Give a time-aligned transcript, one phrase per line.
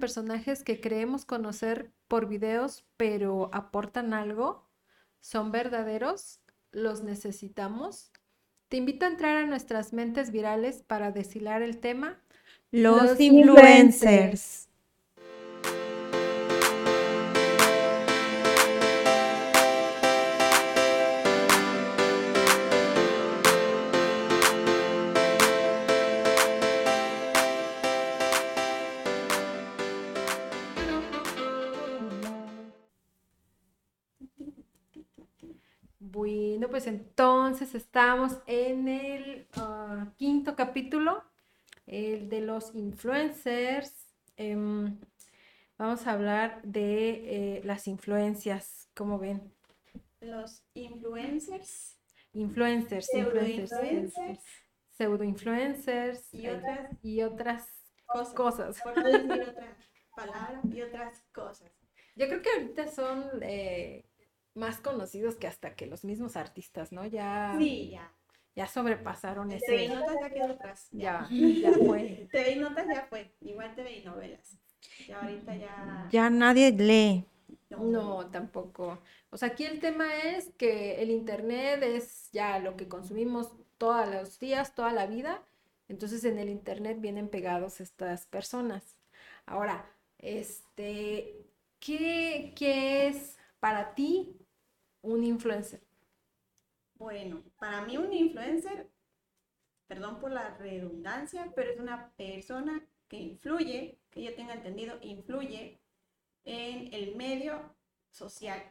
[0.00, 4.68] personajes que creemos conocer por videos, pero aportan algo?
[5.20, 6.40] ¿Son verdaderos?
[6.72, 8.10] ¿Los necesitamos?
[8.68, 12.20] Te invito a entrar a nuestras mentes virales para deshilar el tema.
[12.70, 14.69] Los, influencers.
[36.70, 41.24] Bueno, pues entonces estamos en el ah, quinto capítulo,
[41.88, 43.92] el de los influencers.
[44.36, 44.96] Em,
[45.76, 49.52] vamos a hablar de eh, las influencias, ¿cómo ven?
[50.20, 51.98] Los influencers.
[52.34, 54.40] Influencers, Pseudo-influencers.
[54.96, 57.68] pseudo influencers Y otras y otras
[58.06, 58.34] Cosas.
[58.34, 58.80] cosas.
[58.80, 59.76] Por no decir otra
[60.14, 61.72] palabra y otras cosas.
[62.14, 64.04] Yo creo que ahorita son eh,
[64.54, 67.06] más conocidos que hasta que los mismos artistas, ¿no?
[67.06, 68.12] Ya, Sí, ya.
[68.56, 69.94] ya sobrepasaron El TV y ese.
[69.94, 70.88] Notas ya quedó atrás.
[70.92, 72.28] Ya, ya fue.
[72.32, 73.32] TV y Notas ya fue.
[73.40, 74.58] Igual TV y novelas.
[75.06, 76.08] Ya ahorita ya.
[76.10, 77.24] Ya nadie lee.
[77.70, 78.98] No, tampoco.
[79.30, 84.08] O sea, aquí el tema es que el internet es ya lo que consumimos todos
[84.08, 85.42] los días, toda la vida.
[85.88, 88.98] Entonces en el internet vienen pegados estas personas.
[89.46, 89.84] Ahora,
[90.18, 91.46] este,
[91.78, 94.36] ¿qué, qué es para ti
[95.02, 95.80] un influencer?
[96.94, 98.90] Bueno, para mí un influencer,
[99.86, 105.80] perdón por la redundancia, pero es una persona que influye, que yo tenga entendido, influye
[106.44, 107.74] en el medio
[108.10, 108.62] social.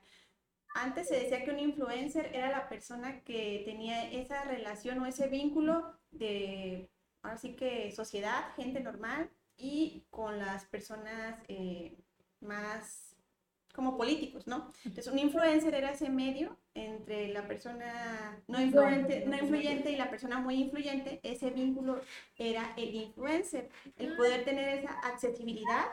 [0.75, 5.27] Antes se decía que un influencer era la persona que tenía esa relación o ese
[5.27, 6.89] vínculo de,
[7.21, 11.97] ahora sí que sociedad, gente normal, y con las personas eh,
[12.39, 13.08] más
[13.79, 14.67] como políticos, ¿no?
[14.83, 20.09] Entonces, un influencer era ese medio entre la persona no influyente, no influyente y la
[20.09, 21.21] persona muy influyente.
[21.23, 22.01] Ese vínculo
[22.37, 25.85] era el influencer, el poder tener esa accesibilidad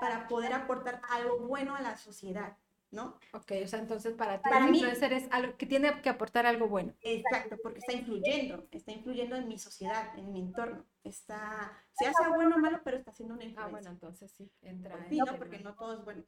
[0.00, 2.56] para poder aportar algo bueno a la sociedad,
[2.90, 3.18] ¿no?
[3.34, 6.46] Ok, o sea, entonces para ti Para mí- influencer es algo que tiene que aportar
[6.46, 6.94] algo bueno.
[7.02, 10.84] Exacto, porque está influyendo, está influyendo en mi sociedad, en mi entorno.
[11.04, 13.70] Está, sea sea bueno o malo, pero está haciendo una Ah, influencia.
[13.72, 15.38] bueno, entonces sí, entra en sí, el ¿no?
[15.38, 16.22] Porque no todo es bueno.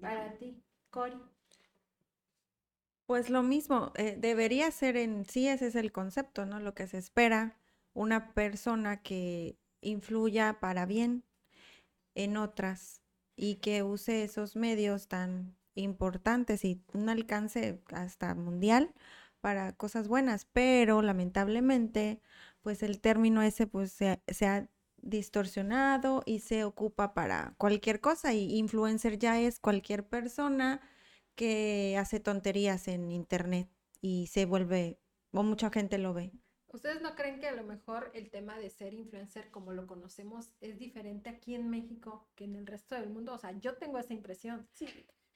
[0.00, 1.20] Para ti, Cori.
[3.06, 6.58] Pues lo mismo, eh, debería ser en sí, ese es el concepto, ¿no?
[6.58, 7.58] Lo que se espera,
[7.92, 11.24] una persona que influya para bien
[12.14, 13.02] en otras
[13.36, 18.94] y que use esos medios tan importantes y un alcance hasta mundial
[19.40, 22.20] para cosas buenas, pero lamentablemente,
[22.62, 24.68] pues el término ese pues se, se ha
[25.04, 30.80] distorsionado y se ocupa para cualquier cosa y influencer ya es cualquier persona
[31.34, 33.68] que hace tonterías en internet
[34.00, 34.98] y se vuelve,
[35.32, 36.32] o mucha gente lo ve.
[36.68, 40.50] ¿Ustedes no creen que a lo mejor el tema de ser influencer como lo conocemos
[40.60, 43.32] es diferente aquí en México que en el resto del mundo?
[43.34, 44.66] O sea, yo tengo esa impresión.
[44.72, 44.88] Sí,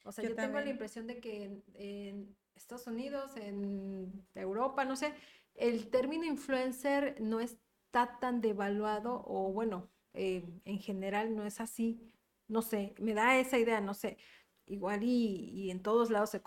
[0.05, 4.85] O sea, Yo yo, tengo la impresión de que en, en Estados Unidos, en Europa,
[4.85, 5.15] no sé,
[5.55, 7.41] el término influencer no
[7.89, 12.01] está tan devaluado o bueno, eh, en general no es así.
[12.47, 14.19] No sé, me da esa idea, no sé.
[14.67, 16.43] Igual y, y en todos lados se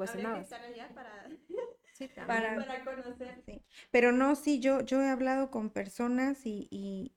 [0.65, 1.29] allá para,
[1.93, 2.07] Sí.
[2.15, 3.43] Para- para conocer.
[3.91, 7.13] Pero no, sí, yo, yo he hablado con personas y, y,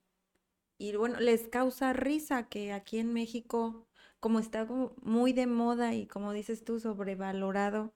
[0.77, 3.87] y bueno, les causa risa que aquí en México,
[4.19, 7.93] como está como muy de moda y como dices tú, sobrevalorado,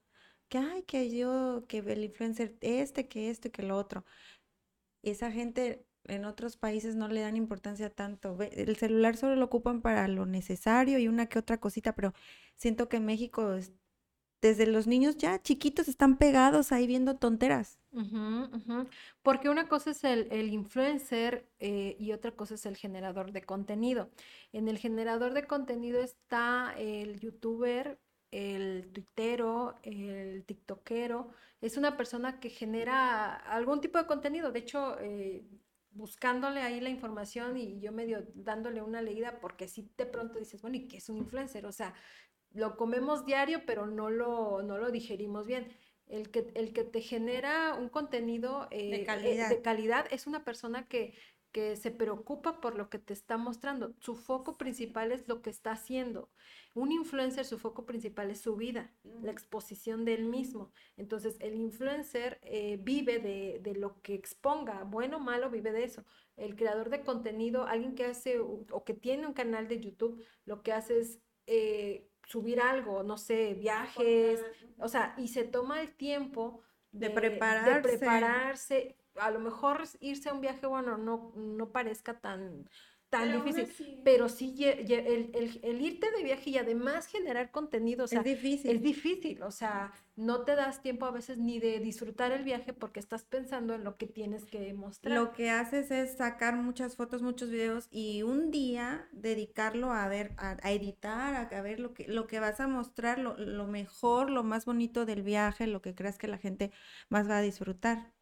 [0.48, 4.04] que ay, que yo, que el influencer este, que esto y que lo otro.
[5.02, 8.36] Esa gente en otros países no le dan importancia tanto.
[8.40, 12.12] El celular solo lo ocupan para lo necesario y una que otra cosita, pero
[12.56, 13.72] siento que en México es-
[14.42, 17.78] desde los niños ya chiquitos están pegados ahí viendo tonteras.
[19.22, 23.42] Porque una cosa es el, el influencer eh, y otra cosa es el generador de
[23.42, 24.10] contenido.
[24.52, 27.98] En el generador de contenido está el youtuber,
[28.30, 31.30] el tuitero, el tiktokero.
[31.60, 34.52] Es una persona que genera algún tipo de contenido.
[34.52, 35.44] De hecho, eh,
[35.92, 40.62] buscándole ahí la información y yo medio dándole una leída, porque si de pronto dices,
[40.62, 41.66] bueno, ¿y qué es un influencer?
[41.66, 41.94] O sea,
[42.52, 45.68] lo comemos diario, pero no lo, no lo digerimos bien.
[46.06, 49.48] El que, el que te genera un contenido eh, eh, calidad.
[49.48, 51.14] de calidad es una persona que
[51.52, 53.94] que se preocupa por lo que te está mostrando.
[54.00, 56.30] Su foco principal es lo que está haciendo.
[56.74, 58.92] Un influencer, su foco principal es su vida,
[59.22, 60.72] la exposición de él mismo.
[60.96, 66.04] Entonces, el influencer eh, vive de, lo que exponga, bueno o malo, vive de eso.
[66.36, 70.62] El creador de contenido, alguien que hace o que tiene un canal de YouTube, lo
[70.62, 74.40] que hace es eh, subir algo, no sé, viajes,
[74.78, 76.62] o sea, y se toma el tiempo
[76.92, 77.74] de, prepararse.
[77.74, 82.66] de prepararse a lo mejor irse a un viaje, bueno, no, no parezca tan,
[83.10, 88.24] tan difícil, pero sí el, irte de viaje y además generar contenido, o sea, es
[88.24, 88.70] difícil.
[88.70, 92.72] Es difícil, o sea, no te das tiempo a veces ni de disfrutar el viaje
[92.72, 95.12] porque estás pensando en lo que tienes que mostrar.
[95.12, 100.34] Lo que haces es sacar muchas fotos, muchos videos y un día dedicarlo a ver,
[100.38, 104.44] a, editar, a, ver lo que, lo que vas a mostrar, lo, lo mejor, lo
[104.44, 106.70] más bonito del viaje, lo que creas que la gente
[107.08, 108.12] más va a disfrutar.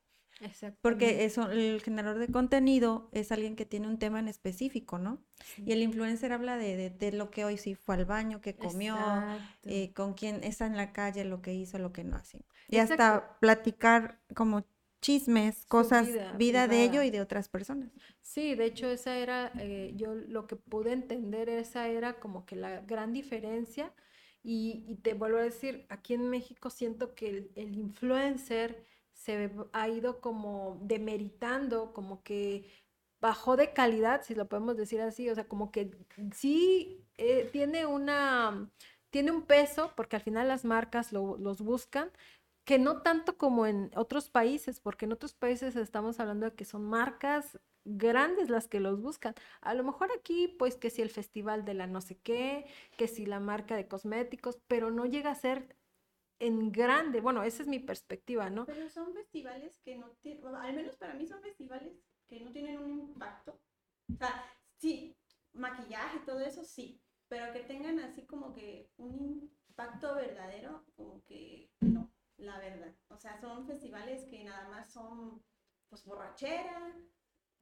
[0.80, 5.18] Porque eso, el generador de contenido es alguien que tiene un tema en específico, ¿no?
[5.56, 8.96] Y el influencer habla de, de, lo que hoy sí fue al baño, que comió,
[9.64, 12.44] eh, con quién está en la calle, lo que hizo, lo que no hace.
[12.68, 14.64] Y hasta platicar como
[15.00, 17.90] chismes, cosas, vida, de ello y de otras personas.
[18.20, 22.56] Sí, de hecho esa era, eh, yo lo que pude entender, esa era como que
[22.56, 23.92] la gran diferencia.
[24.42, 28.86] Y, y te vuelvo a decir, aquí en México siento que el, el influencer
[29.18, 32.64] se ha ido como demeritando, como que
[33.20, 35.90] bajó de calidad, si lo podemos decir así, o sea, como que
[36.32, 38.70] sí eh, tiene una,
[39.10, 42.10] tiene un peso, porque al final las marcas los buscan,
[42.64, 46.64] que no tanto como en otros países, porque en otros países estamos hablando de que
[46.64, 49.34] son marcas grandes las que los buscan.
[49.62, 52.66] A lo mejor aquí, pues que si el festival de la no sé qué,
[52.96, 55.77] que si la marca de cosméticos, pero no llega a ser
[56.38, 57.20] en grande.
[57.20, 58.66] Bueno, esa es mi perspectiva, ¿no?
[58.66, 61.92] Pero son festivales que no tienen, al menos para mí son festivales
[62.28, 63.60] que no tienen un impacto.
[64.12, 64.44] O sea,
[64.76, 65.16] sí,
[65.52, 71.70] maquillaje, todo eso sí, pero que tengan así como que un impacto verdadero, como que
[71.80, 72.94] no, la verdad.
[73.08, 75.42] O sea, son festivales que nada más son
[75.88, 76.94] pues borrachera,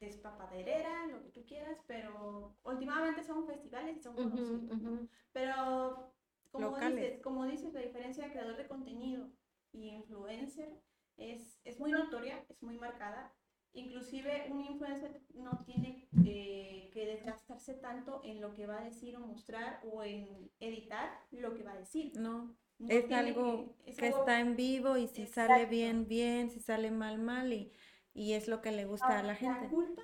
[0.01, 5.09] despapaderera, lo que tú quieras, pero últimamente son festivales y son conocidos.
[5.33, 6.16] Pero
[6.51, 9.31] como dices, como dices, la diferencia de creador de contenido
[9.73, 10.81] y influencer
[11.17, 13.33] es, es muy notoria, es muy marcada.
[13.73, 19.17] Inclusive un influencer no tiene eh, que desgastarse tanto en lo que va a decir
[19.17, 22.13] o mostrar o en editar lo que va a decir.
[22.19, 22.57] No,
[22.89, 27.53] es algo que, está en vivo y si sale bien, bien, si sale mal, mal
[27.53, 27.73] y,
[28.15, 29.65] y es lo que le gusta a la gente.
[29.65, 30.03] La culpa,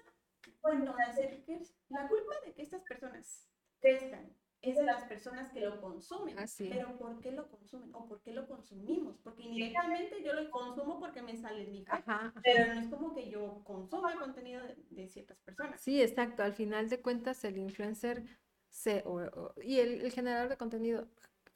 [0.63, 0.85] bueno,
[1.89, 3.49] la culpa de que estas personas
[3.81, 4.31] crezcan
[4.63, 6.37] es de las personas que lo consumen.
[6.57, 7.91] Pero ¿por qué lo consumen?
[7.95, 9.19] ¿O por qué lo consumimos?
[9.19, 12.33] Porque indirectamente yo lo consumo porque me sale en mi casa.
[12.45, 15.81] Pero no es como que yo consumo el contenido de, ciertas personas.
[15.81, 16.45] Sí, exacto.
[16.45, 18.25] Al final de cuentas, el influencer
[18.69, 19.05] se,
[19.63, 21.09] y el, generador de contenido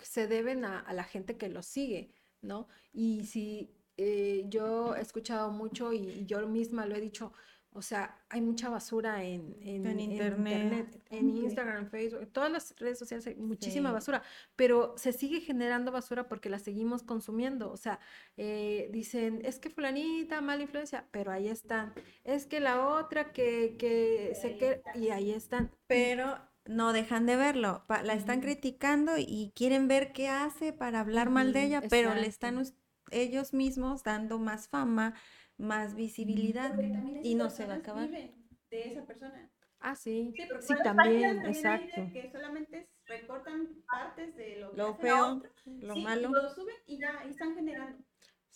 [0.02, 2.12] se deben a, la gente que lo sigue,
[2.42, 2.66] ¿no?
[2.92, 7.32] Y si eh, yo he escuchado mucho y yo misma lo he dicho,
[7.76, 11.00] o sea, hay mucha basura en, en, internet.
[11.10, 14.22] en, Instagram, Facebook, en todas las redes sociales hay muchísima basura,
[14.56, 17.70] pero se sigue generando basura porque la seguimos consumiendo.
[17.70, 18.00] O sea,
[18.36, 21.92] eh, dicen, es que fulanita, mala influencia, pero ahí están.
[22.24, 25.70] Es que la otra que, que se queda, y ahí están.
[25.86, 31.30] Pero no dejan de verlo, la están criticando y quieren ver qué hace para hablar
[31.30, 32.64] mal de ella, pero le están
[33.10, 35.14] ellos mismos dando más fama,
[35.58, 36.74] más visibilidad
[37.22, 38.08] y no se va a acabar.
[38.08, 38.32] De
[38.70, 39.50] esa persona.
[39.78, 40.34] Ah, sí.
[40.60, 42.08] Sí, también, exacto.
[42.12, 46.30] Que solamente recortan partes de lo, que lo feo, lo malo.
[46.30, 48.02] Y lo suben y ya ahí están generando.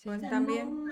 [0.03, 0.87] Pues también.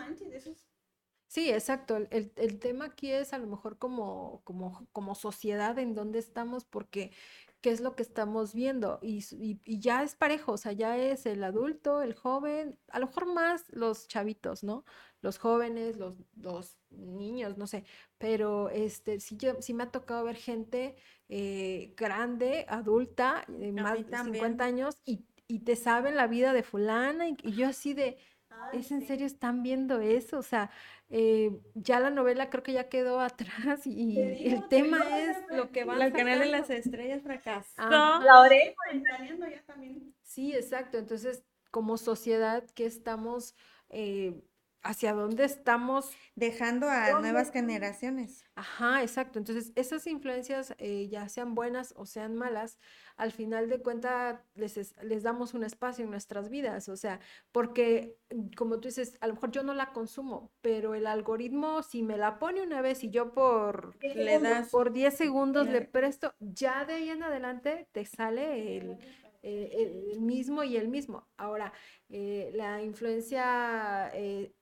[1.27, 1.97] Sí, exacto.
[2.11, 6.65] El, el, tema aquí es a lo mejor como, como, como sociedad en donde estamos,
[6.65, 7.13] porque
[7.61, 8.99] qué es lo que estamos viendo.
[9.03, 13.07] Y, y, ya es parejo, o sea, ya es el adulto, el joven, a lo
[13.07, 14.85] mejor más los chavitos, ¿no?
[15.21, 17.85] Los jóvenes, los, los niños, no sé.
[18.19, 20.97] Pero este, sí, yo, sí me ha tocado ver gente
[21.29, 26.63] eh, grande, adulta, de más de 50 años, y, y, te saben la vida de
[26.63, 28.19] fulana, y, yo así de...
[28.73, 30.39] ¿Es en serio están viendo eso?
[30.39, 30.71] O sea,
[31.11, 35.85] eh, ya la novela creo que ya quedó atrás y el tema es lo que
[35.85, 37.73] va El canal de las estrellas fracasó.
[37.79, 40.15] La oreja ya también.
[40.23, 40.99] Sí, exacto.
[40.99, 43.55] Entonces, como sociedad, ¿qué estamos,
[43.89, 44.35] eh,
[44.83, 48.45] hacia dónde estamos Dejando a nuevas generaciones.
[48.55, 49.39] Ajá, exacto.
[49.39, 52.79] Entonces, esas influencias, eh, ya sean buenas o sean malas,
[53.17, 56.89] al final de cuentas les, es- les damos un espacio en nuestras vidas.
[56.89, 57.21] O sea,
[57.53, 61.83] porque mm, como tú dices, a lo mejor yo no la consumo, pero el algoritmo,
[61.83, 65.83] si me la pone una vez y yo por, Le das por 10 segundos le
[65.83, 68.99] presto, ya de ahí en adelante te sale el,
[69.43, 69.71] eh,
[70.13, 71.29] el mismo y el mismo.
[71.37, 71.73] Ahora,
[72.09, 74.53] eh, la influencia eh,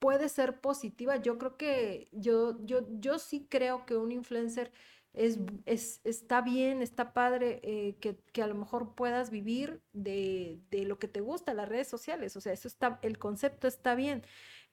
[0.00, 1.16] puede ser positiva.
[1.18, 4.72] Yo creo que yo, yo, yo sí creo que un influencer
[5.12, 10.60] es, es, está bien, está padre eh, que, que a lo mejor puedas vivir de,
[10.70, 12.36] de lo que te gusta, las redes sociales.
[12.36, 14.24] O sea, eso está, el concepto está bien.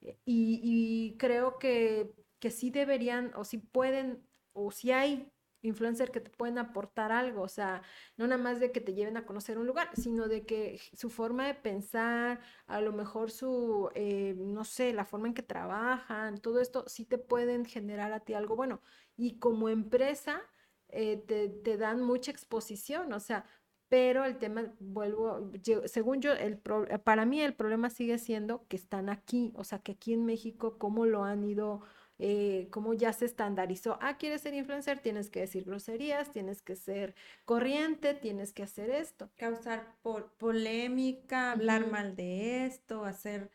[0.01, 5.31] Eh, Y, y creo que, que sí deberían, o sí pueden, o si hay
[5.61, 7.41] influencers que te pueden aportar algo.
[7.43, 7.81] O sea,
[8.17, 11.09] no nada más de que te lleven a conocer un lugar, sino de que su
[11.09, 16.37] forma de pensar, a lo mejor su, eh, no sé, la forma en que trabajan,
[16.39, 18.81] todo esto sí te pueden generar a ti algo bueno.
[19.15, 20.41] Y como empresa,
[20.89, 21.17] eh,
[21.63, 23.45] te, dan mucha exposición, o sea,
[23.89, 25.51] pero el tema, vuelvo,
[25.85, 29.79] según yo, el pro- para mí el problema sigue siendo que están aquí, o sea,
[29.79, 31.81] que aquí en México, cómo lo han ido,
[32.19, 33.97] eh, cómo ya se estandarizó.
[34.01, 34.99] Ah, ¿quieres ser influencer?
[34.99, 39.29] Tienes que decir groserías, tienes que ser corriente, tienes que hacer esto.
[39.37, 43.51] causar po- polémica, hablar mal de esto, hacer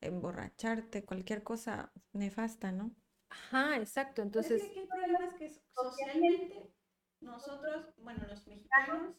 [0.00, 2.90] emborracharte, cualquier cosa nefasta, ¿no?
[3.30, 4.22] Ajá, exacto.
[4.30, 6.70] Pues es Entonces, que aquí el problema es que socialmente
[7.20, 9.14] nosotros, bueno, los mexicanos,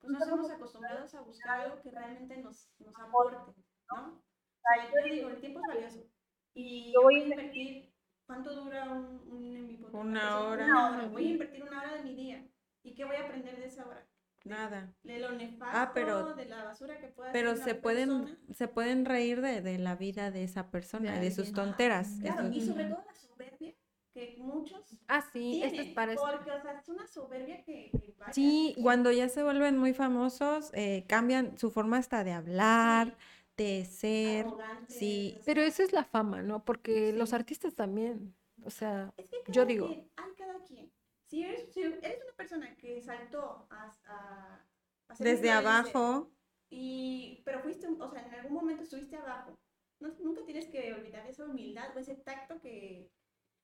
[0.00, 3.52] pues no estamos acostumbrados a buscar algo que realmente nos, nos aporte,
[3.90, 4.08] ¿no?
[4.18, 4.22] O
[4.62, 6.06] sea, yo digo, el tiempo es valioso.
[6.54, 7.91] Y yo voy a invertir,
[8.32, 9.88] ¿cuánto dura un, un en vivo?
[9.92, 10.64] Una hora.
[10.64, 11.06] Una hora.
[11.08, 12.46] Voy a invertir una hora de mi día.
[12.82, 14.06] ¿Y qué voy a aprender de esa hora?
[14.44, 14.92] Nada.
[15.02, 18.38] De lo nefasto, Ah, pero- de la basura que pueda Pero hacer se pueden, persona.
[18.54, 22.18] se pueden reír de, de la vida de esa persona, De y de sus tonteras.
[22.22, 23.74] Claro, eso- y sobre todo la soberbia
[24.14, 27.90] que muchos ah, sí, esto es tienen, para porque, o sea, es una soberbia que,
[27.92, 28.32] que vaya.
[28.32, 33.16] Sí, Cuando ya se vuelven muy famosos, eh, cambian su forma hasta de hablar,
[33.56, 34.46] de ser.
[34.46, 36.64] arrogantes, sí, pero eso es la fama, ¿no?
[36.64, 39.88] Porque los artistas también, o sea, Es que yo digo.
[39.88, 40.92] quien, hay cada quien.
[41.26, 44.66] Si eres, si eres una persona que saltó a, a,
[45.08, 46.30] a Desde abajo,
[46.70, 49.58] y, pero fuiste, o sea, en algún momento estuviste abajo,
[50.00, 53.10] no, nunca tienes que olvidar esa humildad o ese tacto que,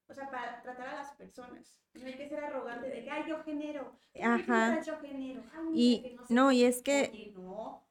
[0.08, 1.78] o sea, para tratar a las personas.
[1.94, 3.98] No hay que ser arrogante de que, ay, yo genero.
[4.12, 4.70] ¿qué Ajá.
[4.70, 5.42] piensas, Yo genero.
[5.54, 6.56] Ay, mira, y que no sé no, qué".
[6.56, 7.84] y es que Oye, no.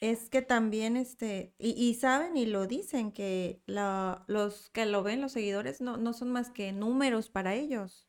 [0.00, 5.02] Es que también, este, y, y saben y lo dicen, que la- los que lo
[5.02, 8.08] ven, los seguidores, no, no son más que números para ellos,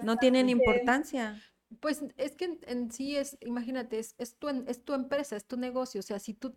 [0.00, 1.44] no tienen importancia.
[1.80, 5.36] Pues es que en, en sí es, imagínate, es, es tu, en- es tu empresa,
[5.36, 6.54] es tu negocio, o sea, si tú,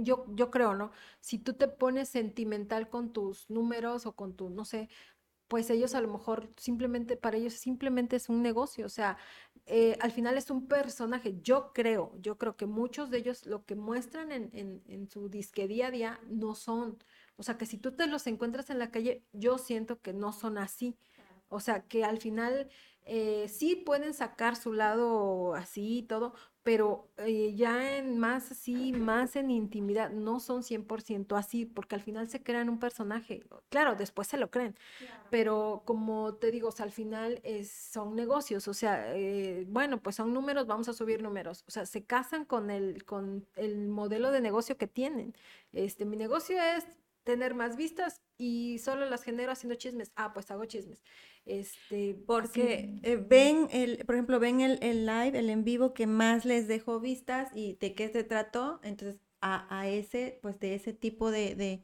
[0.00, 0.92] yo, yo creo, ¿no?
[1.20, 4.88] Si tú te pones sentimental con tus números o con tu, no sé,
[5.52, 9.18] pues ellos a lo mejor simplemente, para ellos simplemente es un negocio, o sea,
[9.66, 13.66] eh, al final es un personaje, yo creo, yo creo que muchos de ellos lo
[13.66, 16.96] que muestran en, en, en su disque día a día no son,
[17.36, 20.32] o sea, que si tú te los encuentras en la calle, yo siento que no
[20.32, 20.96] son así,
[21.50, 22.70] o sea, que al final
[23.04, 26.32] eh, sí pueden sacar su lado así y todo,
[26.62, 32.00] pero eh, ya en más así, más en intimidad, no son 100% así, porque al
[32.02, 33.42] final se crean un personaje.
[33.68, 35.22] Claro, después se lo creen, Claro.
[35.30, 40.00] pero como te digo, o sea, al final es, son negocios, o sea, eh, bueno,
[40.02, 43.88] pues son números, vamos a subir números, o sea, se casan con el, con el
[43.88, 45.34] modelo de negocio que tienen.
[45.72, 46.86] Este, mi negocio es
[47.24, 50.12] tener más vistas y solo las genero haciendo chismes.
[50.16, 51.02] Ah, pues hago chismes.
[51.44, 56.06] Este, Porque eh, ven, el, por ejemplo, ven el, el live, el en vivo que
[56.06, 60.74] más les dejó vistas y de qué se trató, entonces a, a ese, pues de
[60.74, 61.82] ese tipo de, de,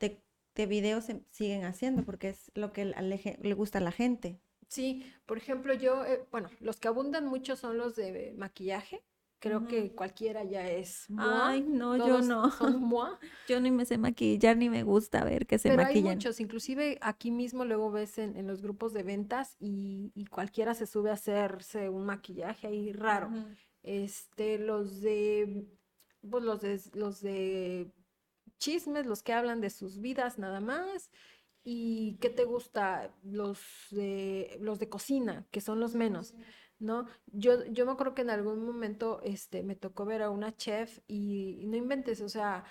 [0.00, 0.22] de,
[0.54, 4.40] de videos se siguen haciendo porque es lo que le, le gusta a la gente.
[4.68, 9.02] Sí, por ejemplo, yo, eh, bueno, los que abundan mucho son los de maquillaje.
[9.40, 12.50] Creo que cualquiera ya es moi, Ay, no, yo todos no.
[12.50, 13.16] son moi,
[13.46, 16.16] Yo ni me sé maquillar ni me gusta ver que se pero hay maquillan.
[16.16, 20.74] muchos, inclusive aquí mismo luego ves en, en los grupos de ventas y, y cualquiera
[20.74, 23.30] se sube a hacerse un maquillaje ahí raro.
[23.82, 25.66] Este, los de,
[26.28, 27.92] pues los de, los de
[28.58, 31.10] chismes, los que hablan de sus vidas nada más.
[31.64, 33.14] ¿Y qué te gusta?
[33.22, 36.34] Los de, los de cocina, que son los menos,
[36.78, 37.06] ¿no?
[37.26, 41.00] Yo, yo me acuerdo que en algún momento este, me tocó ver a una chef
[41.08, 42.64] y, y no inventes, o sea,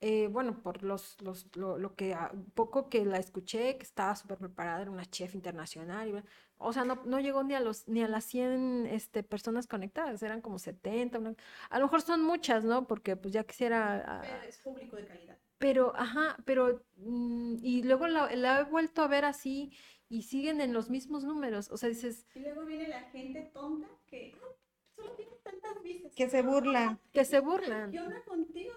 [0.00, 4.14] eh, bueno, por los, los, lo, lo que ah, poco que la escuché, que estaba
[4.14, 6.22] súper preparada, era una chef internacional, y
[6.58, 10.22] o sea, no, no llegó ni a los, ni a las 100 este, personas conectadas,
[10.22, 11.34] eran como 70, una-
[11.70, 12.86] a lo mejor son muchas, ¿no?
[12.86, 15.36] Porque pues ya quisiera, ah, Pero es público de calidad.
[15.58, 19.72] pero, ajá, pero, mm, y luego la, la he vuelto a ver así
[20.08, 23.88] y siguen en los mismos números, o sea, dices, Y luego viene la gente tonta
[24.06, 24.46] que "Ah,
[24.94, 26.12] solo tiene tantas vistas.
[26.14, 26.98] Que se burla.
[27.12, 27.90] que se burlan.
[27.90, 28.72] ¿Qué onda contigo?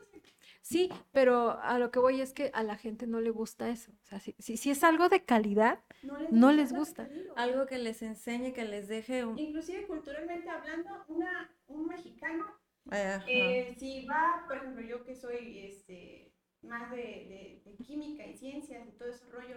[0.61, 3.91] Sí, pero a lo que voy es que a la gente no le gusta eso.
[4.03, 7.09] O sea, si, si, si es algo de calidad, no les No gusta les gusta.
[7.37, 9.39] Algo que les enseñe, que les deje un...
[9.39, 12.45] Inclusive culturalmente hablando, una, un mexicano,
[12.89, 13.23] Ajá.
[13.27, 18.35] eh, si va, por ejemplo, yo que soy este, más de, de- de química y
[18.35, 19.55] ciencias y todo ese rollo,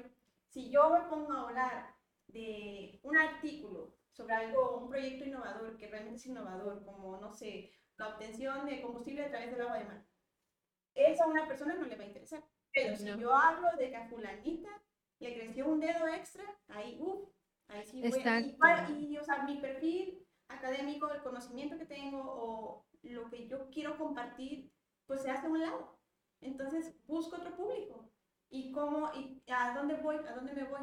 [0.52, 1.94] si yo me pongo a hablar
[2.26, 7.72] de un artículo sobre algo, un proyecto innovador, que realmente es innovador, como, no sé,
[7.96, 10.04] la obtención de combustible a través del agua de mar,
[10.94, 12.44] eso a una persona no le va a interesar.
[12.74, 13.18] Pero si No.
[13.18, 14.68] yo hablo de que a fulanita
[15.20, 17.30] le creció un dedo extra, ahí, uff,
[17.68, 18.22] ahí sí voy.
[18.90, 23.70] Y, y, o sea, mi perfil académico, el conocimiento que tengo o lo que yo
[23.70, 24.70] quiero compartir,
[25.06, 25.98] pues se hace a un lado.
[26.42, 28.11] Entonces busco otro público.
[28.52, 30.16] ¿Y cómo, y a dónde voy?
[30.28, 30.80] ¿A dónde me voy?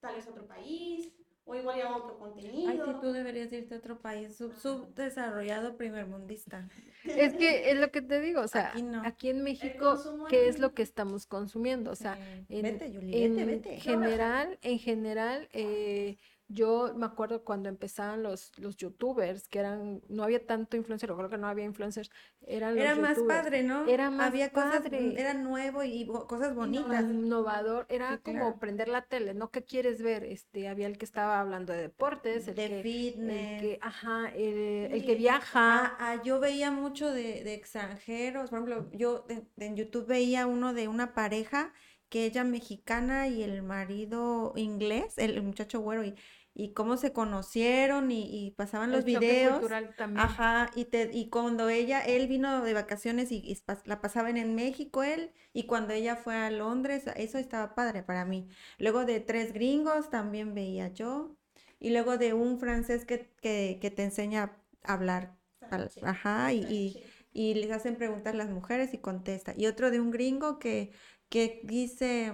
[0.00, 1.12] Tal vez a otro país,
[1.44, 2.54] o igual a otro contenido.
[2.70, 6.68] Ay, sí, tú deberías irte a otro país sub- subdesarrollado primermundista.
[7.04, 9.02] es que es lo que te digo, o sea, Aquí no.
[9.04, 9.96] aquí en México,
[10.28, 11.90] ¿qué es lo que estamos consumiendo?
[11.90, 12.56] O sea, Sí.
[12.56, 13.80] en, Vete, Yuli, en vete, vete.
[13.80, 16.16] general, en general, eh,
[16.52, 21.16] yo me acuerdo cuando empezaban los, los youtubers, que eran, no había tanto influencer, o
[21.16, 22.10] creo que no había influencers,
[22.42, 23.26] eran los Era más youtubers.
[23.28, 23.86] padre, ¿no?
[23.86, 25.12] Era más Había cosas, padre.
[25.20, 27.04] era nuevo y cosas bonitas.
[27.04, 28.58] innovador, era Sí, como claro.
[28.58, 29.50] prender la tele, ¿no?
[29.50, 30.24] ¿Qué quieres ver?
[30.24, 33.60] Este, había el que estaba hablando de deportes, el De que, el fitness.
[33.60, 35.84] que, ajá, el, el que viaja.
[35.84, 40.46] Ah, ah, yo veía mucho de, de extranjeros, por ejemplo, yo de- en YouTube veía
[40.46, 41.72] uno de una pareja
[42.08, 46.14] que ella mexicana y el marido inglés, el, el muchacho güero, y,
[46.54, 49.60] y cómo se conocieron y, y pasaban los el choque videos.
[49.60, 50.28] cultural también.
[50.28, 54.36] Ajá, y, te, y cuando ella, él vino de vacaciones y, y pas- la pasaban
[54.36, 58.48] en México él, y cuando ella fue a Londres, eso estaba padre para mí.
[58.78, 61.36] Luego de tres gringos también veía yo,
[61.78, 67.00] y luego de un francés que, que, que te enseña a hablar, Sánchez, ajá, y,
[67.32, 69.54] y les hacen preguntas las mujeres y contesta.
[69.56, 70.92] Y otro de un gringo que,
[71.28, 72.32] que dice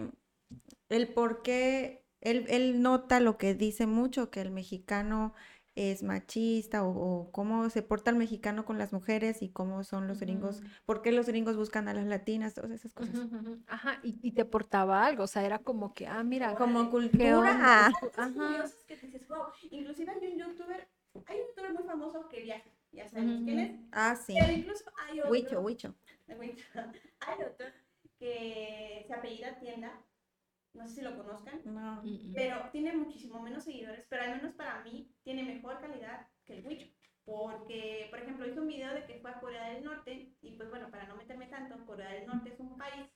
[0.90, 5.34] el por qué, él, él nota lo que dice mucho, que el mexicano
[5.74, 10.08] es machista o, o cómo se porta el mexicano con las mujeres y cómo son
[10.08, 13.14] los gringos, por qué los gringos buscan a las latinas, todas esas cosas.
[13.66, 17.24] Ajá, y, y te aportaba algo, o sea, era como que, ah, mira, Como cultura.
[17.24, 17.92] ¿qué onda?
[18.00, 18.64] cosas Ajá.
[18.86, 19.38] que dices, wow.
[19.70, 20.88] Inclusive hay un youtuber,
[21.26, 23.80] hay un youtuber muy famoso que viaja, ya sabemos quién es.
[23.92, 24.34] Ah, sí.
[24.38, 25.94] Pero incluso hay otro, Huicho, huicho.
[26.38, 26.64] Huicho.
[27.20, 27.66] hay otro
[28.18, 29.92] que se apellida Tienda,
[30.76, 32.02] no sé si lo conozcan, No.
[32.34, 36.66] Pero tiene muchísimo menos seguidores, pero al menos para mí tiene mejor calidad que el
[36.66, 36.86] Huicho.
[37.24, 40.70] Porque, por ejemplo, hizo un video de que fue a Corea del Norte, y pues
[40.70, 43.06] bueno, para no meterme tanto, Corea del Norte es un país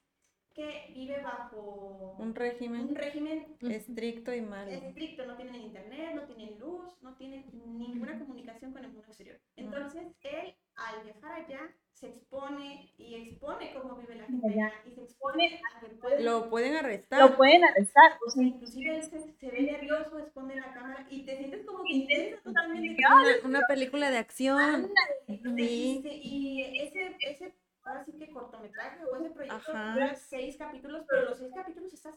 [0.54, 4.70] que vive bajo Un régimen un régimen estricto y malo.
[4.70, 9.38] estricto, no tienen internet, no tienen luz, no tienen ninguna comunicación con el mundo exterior.
[9.56, 11.60] Entonces, él al viajar allá
[11.92, 16.48] se expone y expone cómo vive la gente allá y se expone a que Lo
[16.48, 17.20] pueden arrestar.
[17.20, 18.18] Lo pueden arrestar.
[18.26, 21.84] o sea, inclusive él se, se ve nervioso, esconde la cámara y te sientes como
[21.84, 23.02] que intensa totalmente.
[23.06, 24.90] Una, una película de acción.
[25.28, 27.54] Y, ese,
[27.84, 29.92] ahora sí que cortometraje o ese proyecto Ajá.
[29.94, 32.14] dura seis capítulos, pero los seis capítulos estás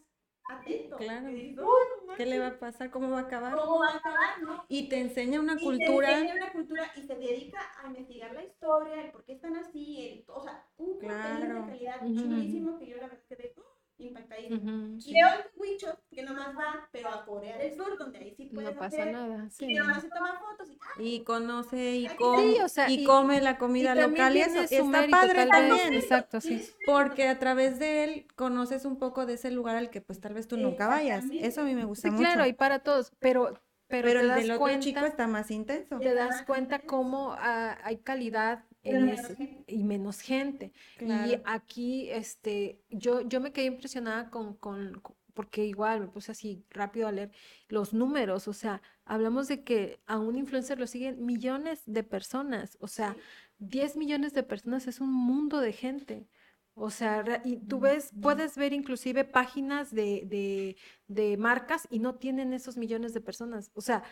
[0.49, 0.97] atento.
[0.97, 1.29] Claro.
[1.29, 2.91] Y dices, "Uy, no ¿Qué le va a pasar?
[2.91, 3.55] ¿Cómo va a acabar?
[3.55, 4.65] ¿Cómo va a acabar, no?
[4.69, 6.11] Y te enseña una Y te cultura.
[6.19, 10.07] enseña una cultura y se dedica a investigar la historia, el por qué están así,
[10.07, 11.61] el, o sea, un contenido Claro.
[11.61, 12.19] de calidad Ujú.
[12.19, 13.53] chulísimo que yo la verdad quedé
[13.99, 14.03] ¡oh!
[14.03, 14.57] impactadísima.
[14.57, 15.13] Ujú, Y sí.
[15.13, 18.73] veo el Wicho que nomás va, pero a Corea del Sur, donde ahí sí puedes
[18.73, 19.73] No pasa hacer, nada, y sí.
[19.73, 21.01] nomás se toma fotos y ¡ah!
[21.01, 24.61] Y conoce y Sí, o sea, y y- come la comida Y local y eso
[24.61, 25.95] está mérito, padre también.
[25.95, 26.61] Exacto, sí.
[26.85, 30.33] Porque a través de él conoces un poco de ese lugar al que pues tal
[30.33, 31.25] vez tú nunca vayas.
[31.41, 32.23] Eso a mí me gusta Sí, mucho.
[32.23, 33.53] claro, y para todos, pero,
[33.87, 35.99] pero, el del otro cuenta, chico está más intenso.
[35.99, 39.63] te das cuenta cómo ah, hay calidad en menos ese- gente.
[39.67, 40.73] y menos gente.
[41.27, 46.31] Y aquí, este, yo, yo me quedé impresionada con, con, con- porque igual me puse
[46.31, 47.31] así rápido a leer
[47.67, 52.77] los números, o sea, hablamos de que a un influencer lo siguen millones de personas,
[52.79, 53.15] o sea,
[53.57, 56.27] 10 millones de personas es un mundo de gente.
[56.75, 60.75] O sea, y tú ves, puedes ver inclusive páginas de, de,
[61.07, 63.69] de marcas y no tienen esos millones de personas.
[63.75, 64.03] O sea,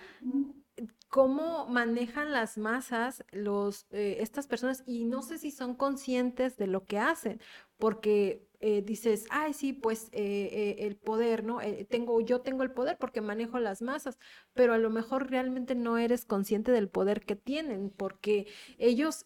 [1.10, 6.68] cómo manejan las masas los, eh, estas personas y no sé si son conscientes de
[6.68, 7.42] lo que hacen,
[7.78, 11.60] porque eh, dices, ay, sí, pues eh, eh, el poder, ¿no?
[11.90, 14.20] Tengo, yo tengo el poder porque manejo las masas,
[14.54, 19.26] pero a lo mejor realmente no eres consciente del poder que tienen, porque ellos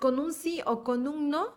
[0.00, 1.56] con un sí o con un no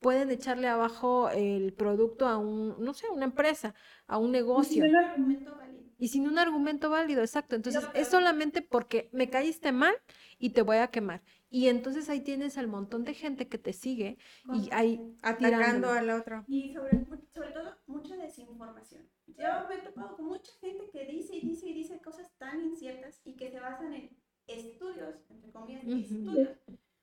[0.00, 3.74] pueden echarle abajo el producto a un, no sé, a una empresa,
[4.06, 4.84] a un negocio.
[4.84, 5.67] Un argumento válido.
[5.98, 7.56] Y sin un argumento válido, exacto.
[7.56, 9.94] Entonces, es solamente porque me caíste mal
[10.38, 11.22] y te voy a quemar.
[11.50, 14.18] Y entonces ahí tienes al montón de gente que te sigue
[14.52, 16.44] y ahí Atacando al otro.
[16.46, 19.08] Y sobre, sobre todo, mucha desinformación.
[19.26, 22.60] Yo me he topado con mucha gente que dice y dice y dice cosas tan
[22.60, 26.58] inciertas y que se basan en estudios, entre comillas, estudios.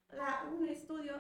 [0.10, 1.15] Sea, un estudio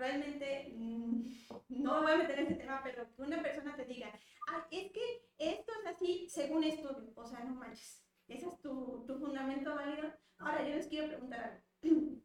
[0.00, 1.24] realmente, mm,
[1.68, 4.12] no me voy a meter en ese tema, pero que una persona te diga,
[4.48, 7.12] Ay, es que esto es así según estudio.
[7.14, 8.02] O sea, no manches.
[8.26, 10.12] Ese es tu, tu fundamento válido.
[10.38, 11.62] Ahora, yo les quiero preguntar algo.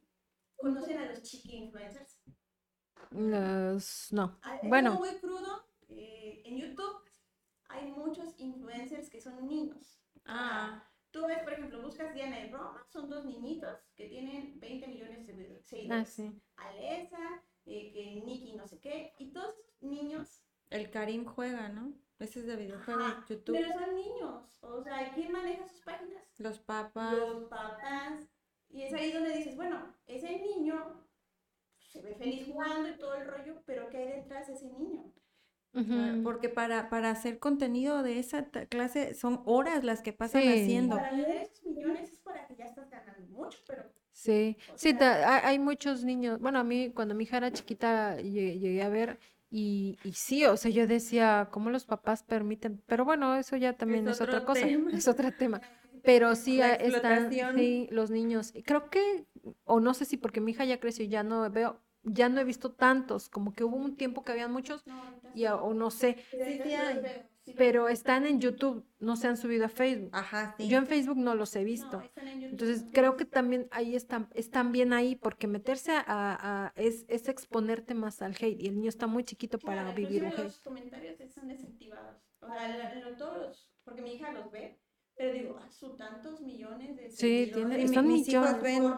[0.58, 2.20] ¿Conocen a los chiqui influencers?
[3.12, 4.40] Los- no.
[4.42, 4.96] Ah, Es Bueno.
[4.96, 5.66] muy crudo.
[5.90, 7.04] eh, en YouTube
[7.70, 10.02] hay muchos influencers que son niños.
[10.26, 14.88] Ah, Tú ves, por ejemplo, buscas Diana de Roma, son dos niñitos que tienen 20
[14.88, 16.10] millones de Ah, seguidores.
[16.10, 16.42] sí.
[16.58, 21.94] Alesa, eh, que Nicky no sé qué, y todos esos niños, el Karim juega, ¿no?
[22.20, 23.58] Ese es de videojuegos, Ajá, YouTube.
[23.58, 24.60] pero son niños.
[24.62, 26.24] O sea, ¿quién maneja sus páginas?
[26.38, 27.14] Los papas.
[27.14, 28.28] Los papás.
[28.70, 31.04] Y es ahí donde dices, bueno, ese niño
[31.90, 35.12] se ve feliz jugando y todo el rollo, pero ¿qué hay detrás de ese niño?
[36.24, 40.48] Porque para, para hacer contenido de esa clase son horas las que pasan Sí.
[40.48, 40.96] haciendo.
[40.96, 43.84] Para tener esos millones es para que ya estás ganando mucho, pero
[44.16, 46.40] Sí, sí, ta- hay, muchos niños.
[46.40, 50.46] Bueno, a mí cuando mi hija era chiquita lle- llegué a ver y, y sí,
[50.46, 52.82] o sea, yo decía, ¿cómo los papás permiten?
[52.88, 54.90] Pero bueno, eso ya también es, otra cosa, tema.
[54.98, 55.62] es otro tema.
[56.04, 58.54] Pero sí ah, están, sí, los niños.
[58.66, 59.26] Creo que,
[59.66, 62.40] o no sé si porque mi hija ya creció y ya no veo, ya no
[62.40, 64.86] he visto tantos, como que hubo un tiempo que habían muchos
[65.34, 67.06] y o no sé, sí, sí hay.
[67.58, 70.10] Pero están en YouTube, no se han subido a Facebook.
[70.14, 70.68] Ajá, sí.
[70.68, 72.02] Yo en Facebook no los he visto.
[72.02, 72.28] están.
[72.28, 77.28] Entonces creo que también ahí están, están bien ahí porque meterse a, a- es, es
[77.30, 80.44] exponerte más al hate y el niño está muy chiquito para Claro, vivir un hate.
[80.44, 82.22] los comentarios están desactivados.
[82.42, 84.80] O sea, todos los- porque mi hija los ve,
[85.16, 88.92] pero digo, ah, su tantos millones de Sí, tiene, mi- son mis hijos ven-.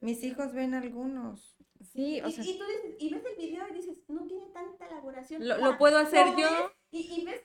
[0.00, 1.56] Mis hijos ven algunos.
[1.80, 4.46] Sí, o y, sea, y tú dices, y ves el video y dices, no tiene
[4.46, 5.46] tanta elaboración.
[5.46, 6.72] Lo, lo puedo hacer yo.
[6.90, 7.42] Y, y ves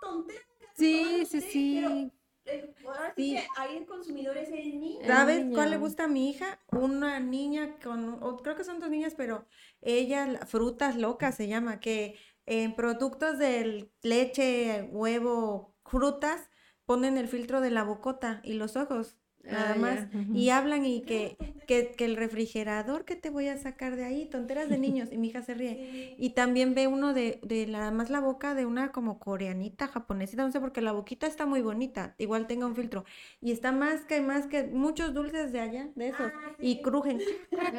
[0.00, 0.42] tontería.
[0.76, 2.12] sí, sí, sí.
[2.44, 3.34] eh, ahora sí, Sí.
[3.36, 5.00] que ahí el consumidor es el niño.
[5.06, 6.58] ¿Sabes cuál le gusta a mi hija?
[6.72, 9.46] Una niña con, o creo que son dos niñas, pero
[9.80, 16.50] ella, la- frutas locas se llama, que en productos de leche, huevo, frutas,
[16.84, 19.16] ponen el filtro de la bocota y los ojos,
[19.50, 20.08] nada Ah, más.
[20.32, 24.26] Y hablan y que, que, que el refrigerador que te voy a sacar de ahí,
[24.26, 25.80] tonteras de niños, y mi hija se ríe.
[26.16, 30.44] Y también ve uno de, de nada más la boca de una como coreanita, japonesita,
[30.44, 33.04] no sé, porque la boquita está muy bonita, igual tenga un filtro.
[33.40, 37.22] Y está más que más que muchos dulces de allá, de esos, Ah, y crujen,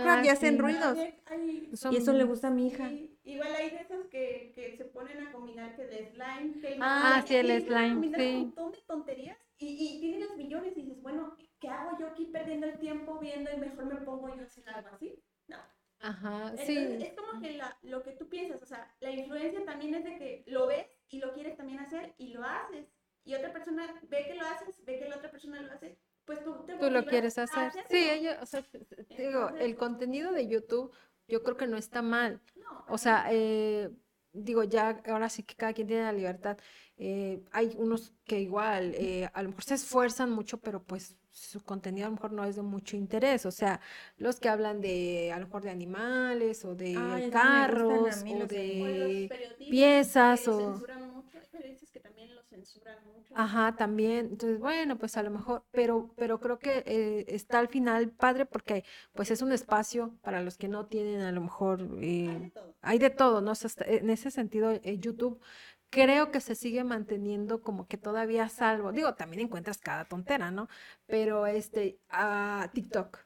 [0.06, 0.62] Ah, y hacen sí.
[0.62, 0.98] ruidos.
[1.90, 2.90] Y eso le gusta a mi hija.
[2.90, 6.78] Sí, igual hay de esas que, que se ponen a combinar que el slime, que
[6.80, 8.28] Ah, sí, el slime, combinar sí.
[8.36, 12.08] un montón de tonterías y, y tienen los millones y dices, bueno, ¿qué hago yo
[12.08, 15.24] aquí perdiendo el tiempo viendo y mejor me pongo yo a hacer algo así?
[15.48, 15.58] No.
[16.00, 16.98] Ajá, Entonces, sí.
[17.02, 20.18] es como que la- lo que tú piensas, o sea, la influencia también es de
[20.18, 22.88] que lo ves y lo quieres también hacer y lo haces.
[23.24, 26.44] Y otra persona ve que lo haces, ve que la otra persona lo hace, pues
[26.44, 27.72] tú te Tú lo quieres hacer.
[27.90, 28.66] Sí, ella, o sea,
[29.18, 30.94] digo, el contenido de YouTube
[31.28, 32.42] yo creo que no está mal.
[32.56, 33.90] No, O sea, eh,
[34.34, 36.58] digo, ya ahora sí que cada quien tiene la libertad.
[36.98, 41.64] Eh, hay unos que igual, eh, a lo mejor se esfuerzan mucho, pero pues su
[41.64, 43.46] contenido a lo mejor no es de mucho interés.
[43.46, 43.80] O sea,
[44.18, 48.46] los que hablan de, a lo mejor de animales o de Ay, carros mí, o
[48.48, 49.30] de-
[49.70, 53.34] piezas o- censuran mucho, hay periodistas que también los censuran mucho.
[53.36, 54.28] Ajá, también.
[54.32, 58.46] Entonces, bueno, pues a lo mejor, pero, pero creo que eh, está al final padre
[58.46, 58.84] porque
[59.16, 62.74] pues es un espacio para los que no tienen a lo mejor Hay de todo.
[62.82, 63.52] hay de todo, ¿no?
[63.52, 65.40] O sea, en ese sentido, YouTube
[65.94, 68.92] creo que se sigue manteniendo como que todavía salvo.
[68.92, 70.68] Digo, también encuentras cada tontera, ¿no?
[71.06, 73.20] Pero este, a TikTok.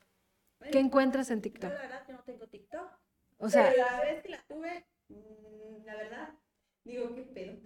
[0.72, 1.72] ¿Qué encuentras en Yo TikTok?
[1.74, 2.90] la verdad que no tengo TikTok.
[3.38, 6.34] O sea, pero la vez que la tuve, mm, la verdad,
[6.84, 7.60] digo, qué pedo.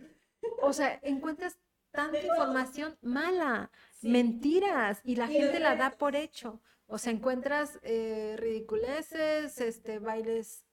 [0.61, 1.57] o sea, encuentras
[1.91, 2.33] tanta De todo.
[2.35, 4.09] información mala, Sí.
[4.09, 6.61] mentiras, y la Y gente la da por hecho.
[6.87, 10.65] O sea, encuentras eh, ridiculeces, este, bailes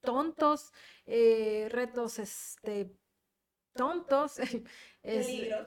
[0.00, 0.72] tontos,
[1.06, 2.92] eh, retos, este,
[3.80, 4.38] tontos,
[5.02, 5.26] es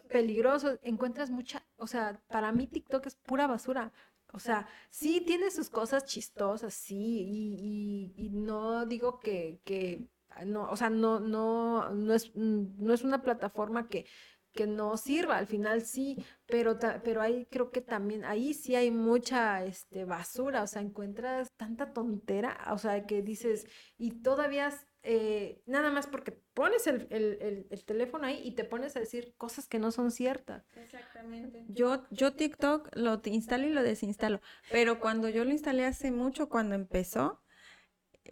[0.10, 3.92] peligroso, encuentras mucha, o sea, para mí TikTok es pura basura.
[4.36, 10.08] O sea, sí tiene sus cosas chistosas, sí, y, y- y no digo que, que,
[10.46, 14.06] no, o sea, no, no, no es, no es una plataforma que,
[14.54, 18.92] que no sirva, al final sí, pero, pero ahí creo que también, ahí sí hay
[18.92, 23.66] mucha, este, basura, o sea, encuentras tanta tontera, o sea, que dices,
[23.98, 24.72] y todavía,
[25.04, 29.00] eh, nada más porque pones el, el- el- el teléfono ahí y te pones a
[29.02, 30.66] decir cosas que no son ciertas.
[30.76, 31.66] Exactamente.
[31.68, 34.40] Yo, yo TikTok lo instalo y lo desinstalo,
[34.72, 37.42] pero cuando yo lo instalé hace mucho, cuando empezó,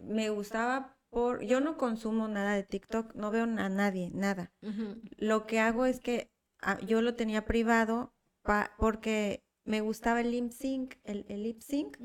[0.00, 4.52] me gustaba por, yo no consumo nada de TikTok, no veo a nadie, nada.
[5.18, 6.30] Lo que hago es que
[6.62, 11.60] ah, yo lo tenía privado pa- porque me gustaba el lip sync, el, el lip
[11.60, 11.98] sync.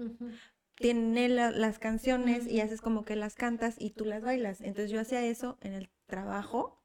[0.79, 4.61] Tiene la- las canciones y haces como que las cantas y tú las bailas.
[4.61, 6.81] Entonces yo hacía eso en el trabajo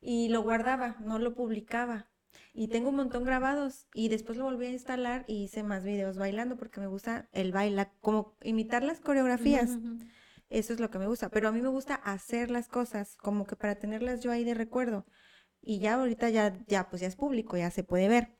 [0.00, 2.08] y lo guardaba, no lo publicaba.
[2.52, 6.16] Y tengo un montón grabados y después lo volví a instalar y hice más videos
[6.18, 9.78] bailando porque me gusta el baila, como imitar las coreografías.
[10.50, 13.46] Eso es lo que me gusta, pero a mí me gusta hacer las cosas como
[13.46, 15.04] que para tenerlas yo ahí de recuerdo.
[15.60, 18.36] Y ya ahorita ya ya pues ya es público, ya se puede ver.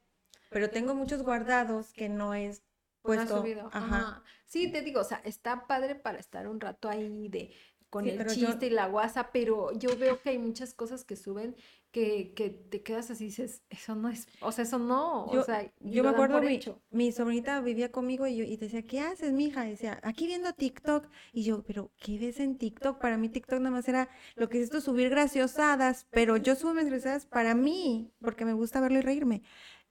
[0.50, 2.62] Pero tengo muchos guardados que no es
[3.04, 3.40] No has puesto.
[3.40, 3.78] subido, Ajá.
[3.98, 4.22] ajá.
[4.46, 7.52] Sí, te digo, o sea, está padre para estar un rato ahí de
[7.90, 11.04] con Sí, el yo- chiste y la guasa, pero yo veo que hay muchas cosas
[11.04, 11.54] que suben
[11.92, 15.32] que, que te quedas así y dices, eso no es, o sea, eso no, o
[15.32, 16.82] Yo- sea, y Yo me acuerdo, mi, hecho.
[16.90, 19.64] mi sobrinita vivía conmigo y, yo, y decía, ¿qué haces, mija?
[19.68, 21.06] Y decía, aquí viendo TikTok.
[21.32, 22.98] Y yo, ¿pero qué ves en TikTok?
[23.00, 26.74] Para mí TikTok nada más era lo que es esto, subir graciosadas, pero yo subo
[26.74, 29.42] mis graciosadas para mí, porque me gusta verlo y reírme.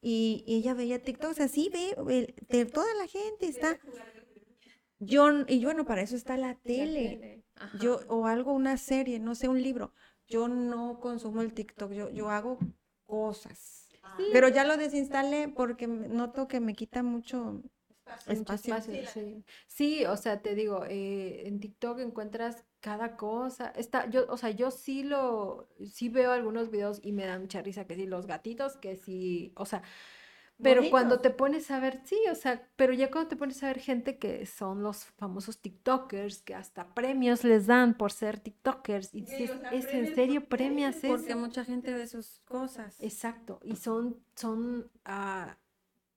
[0.04, 3.80] Y, y ella veía TikTok, o sea, sí ve, ve- de toda la gente está.
[5.00, 7.22] Yo, y bueno, para eso está la tele.
[7.72, 9.94] Yo, o algo, una serie, no sé, un libro.
[10.28, 12.60] Yo no consumo el TikTok, yo, yo hago
[13.06, 13.90] cosas.
[14.30, 17.62] Pero ya lo desinstalé porque noto que me quita mucho
[18.06, 18.34] Espacio.
[18.34, 18.74] Espacio.
[18.74, 19.44] espacio, Sí, sí.
[19.68, 23.70] Sí, o sea, te digo, eh, en TikTok encuentras cada cosa.
[23.76, 27.62] Está, yo, o sea, yo sí lo, sí veo algunos videos y me dan mucha
[27.62, 29.84] risa que sí, los gatitos, que sí, o sea,
[30.62, 33.68] pero cuando te pones a ver, sí, o sea, pero ya cuando te pones a
[33.68, 39.14] ver gente que son los famosos TikTokers, que hasta premios les dan por ser TikTokers,
[39.14, 41.38] y Sí, dices, o sea, ¿es en serio premias premios, porque eso?
[41.38, 42.96] mucha gente ve sus cosas.
[43.00, 45.58] Exacto, y son, son, ah,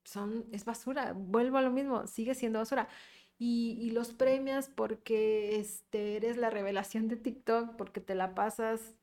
[0.06, 2.88] son, es basura, vuelvo a lo mismo, sigue siendo basura.
[3.38, 8.96] Y, y los premias porque este, eres la revelación de TikTok, porque te la pasas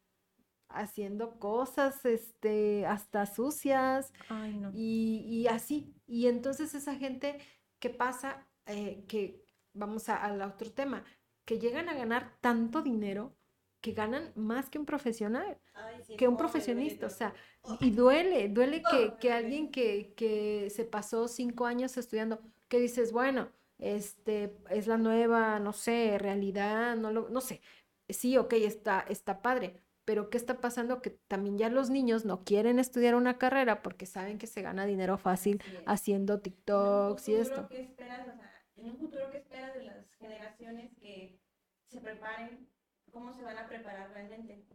[0.69, 4.71] haciendo cosas, este, hasta sucias, Ay, no.
[4.73, 5.93] y, y así.
[6.07, 7.37] Y entonces esa gente,
[7.79, 8.47] ¿qué pasa?
[8.65, 11.03] Eh, que vamos a- al otro tema,
[11.45, 13.35] que llegan a ganar tanto dinero
[13.83, 17.33] que ganan más que un profesional Ay, sí, que un oh, profesionista, o sea,
[17.81, 22.79] y duele, duele que, Oh, que alguien que, que se pasó cinco años estudiando, que
[22.79, 27.59] dices, bueno, este, es la nueva, no sé, realidad, no lo, no sé,
[28.07, 31.01] sí, ok, está, está padre, pero ¿qué está pasando?
[31.01, 34.85] Que también ya los niños no quieren estudiar una carrera porque saben que se gana
[34.85, 37.67] dinero fácil haciendo TikToks y esto.
[37.67, 38.29] ¿qué esperas?
[38.29, 41.37] O sea, en un futuro, ¿qué esperas de las generaciones que
[41.89, 42.72] se preparen?
[43.13, 44.65] ¿Cómo se van a preparar realmente?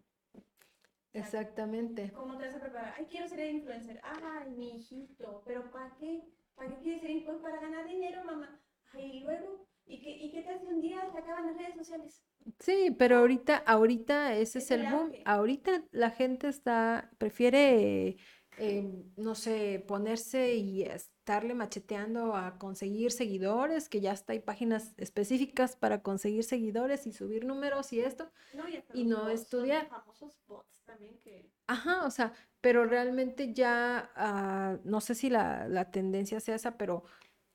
[1.13, 2.13] Exactamente.
[2.13, 2.95] ¿Cómo te vas a preparar?
[2.97, 4.01] Ay, quiero ser influencer.
[4.03, 6.23] Ay, mi hijito, ¿pero para qué?
[6.55, 7.43] ¿Para qué quieres ser influencer?
[7.43, 8.61] Para ganar dinero, mamá.
[8.95, 11.75] Ay, y luego, ¿y qué, y qué tal si un día se acaban las redes
[11.75, 12.23] sociales?
[12.61, 15.13] Sí, pero ahorita, ahorita ese es Es el el boom.
[15.25, 18.17] Ahorita la gente está, prefiere,
[18.59, 24.95] eh, no sé, ponerse y estarle macheteando a conseguir seguidores, que ya está, hay páginas
[24.97, 28.31] específicas para conseguir seguidores y subir números y esto.
[28.55, 29.85] No, y, no bots, estudiar.
[29.85, 31.51] los famosos bots también que...
[31.67, 36.79] Ajá, o sea, pero realmente ya, ah, no sé si la, la tendencia sea esa,
[36.79, 37.05] pero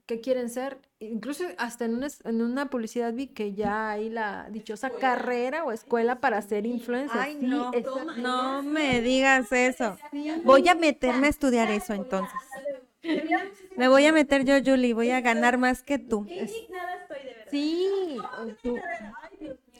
[0.06, 0.78] ¿qué quieren ser?
[1.00, 5.16] Incluso hasta en una, en una publicidad vi que ya hay la dichosa Escuela.
[5.16, 7.20] carrera o escuela para ser influencer.
[7.20, 9.98] Ay, Sí, no, esa- Toma, no ya me digas eso.
[10.14, 12.40] Ya- Voy a meterme a estudiar ya, eso ya, entonces.
[13.76, 16.26] Me voy a meter yo, Julie, voy a ganar más que tú.
[16.26, 17.52] Qué indignada estoy de verdad.
[17.52, 18.18] Sí,
[18.62, 18.80] tú-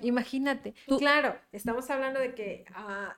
[0.02, 0.74] imagínate.
[0.88, 3.16] Tú- Claro, estamos hablando de que ah,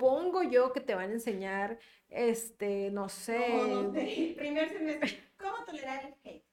[0.00, 4.34] supongo yo que te van a enseñar, este, no sé, No, no sé.
[4.38, 5.10] Primer semestre.
[5.38, 6.44] ¿Cómo tolerar el hate?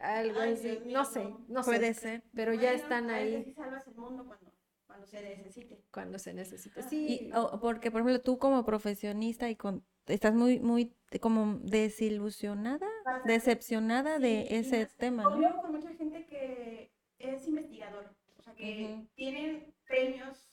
[0.00, 1.44] algo Ay, así, no sé, no.
[1.48, 2.22] no sé, Puede ser.
[2.34, 4.52] pero ya Bueno, están a veces ahí sí salvas el mundo cuando,
[4.86, 5.82] cuando se necesite.
[5.92, 6.80] cuando se necesita.
[6.80, 6.90] Ajá.
[6.90, 11.58] Sí, Y, o- porque, por ejemplo, tú como profesionista y con estás muy, muy como
[11.62, 13.28] desilusionada, Bastante.
[13.28, 15.30] decepcionada de Sí, y ese más tema, ¿no?
[15.30, 19.06] Convivo con mucha gente que es investigador, o sea, que Ujú.
[19.16, 20.45] tienen premios,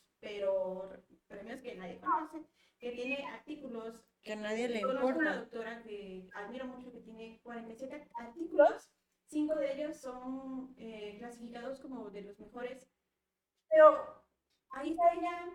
[2.04, 2.48] que nadie conoce,
[2.80, 4.02] que tiene actividades
[4.36, 5.40] nadie le Conozco una importa.
[5.42, 8.90] doctora que admiro mucho que tiene 47 artículos,
[9.28, 12.88] cinco de ellos son eh, clasificados como de los mejores,
[13.70, 14.24] pero
[14.72, 15.50] ahí está ella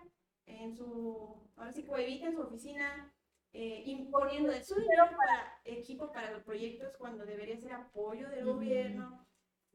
[0.45, 3.13] en su, ahora sí, cuevita en su oficina,
[3.53, 8.47] eh, imponiendo de su dinero para equipo para los proyectos cuando debería ser apoyo del
[8.47, 8.55] Ujú.
[8.57, 9.27] gobierno,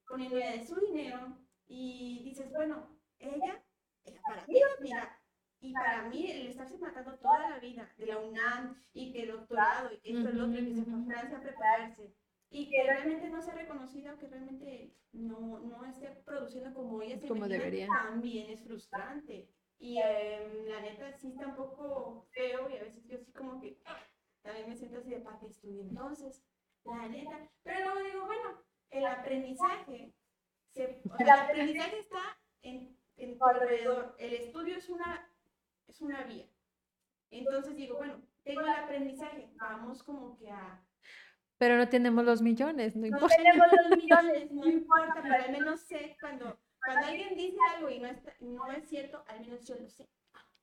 [0.08, 3.64] poniendo de su dinero y dices, bueno, ella,
[4.04, 5.20] ella para mí, mira,
[5.64, 9.90] y para mí el estarse matando toda la vida de la UNAM y que doctorado
[9.92, 11.06] y que esto, el otro, y que se fue a Ujú.
[11.06, 12.14] Francia a prepararse
[12.50, 17.28] y que realmente no sea reconocido, que realmente no, no esté produciendo como ella se
[17.28, 17.88] Como debería.
[17.88, 19.48] también es frustrante.
[19.78, 23.60] Y em, la neta sí está un poco feo y a veces yo sí como
[23.60, 23.78] que
[24.42, 26.44] también me siento así de para que estudie entonces,
[26.84, 27.50] la neta.
[27.62, 30.12] Pero luego digo, bueno, el aprendizaje,
[30.68, 34.14] se, el aprendizaje está en, en tu alrededor.
[34.18, 35.28] El estudio es una,
[35.94, 36.46] es una vía.
[37.30, 40.84] Entonces digo, bueno, tengo el aprendizaje, vamos como que a...
[41.58, 43.36] Pero no tenemos los millones, no No importa.
[43.36, 48.00] tenemos los millones, no importa, pero al menos sé cuando, cuando alguien dice algo y
[48.00, 50.08] no, está, no es cierto, al menos yo lo sé.